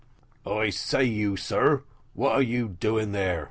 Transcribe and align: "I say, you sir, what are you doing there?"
"I 0.47 0.71
say, 0.71 1.03
you 1.03 1.37
sir, 1.37 1.83
what 2.15 2.31
are 2.31 2.41
you 2.41 2.69
doing 2.69 3.11
there?" 3.11 3.39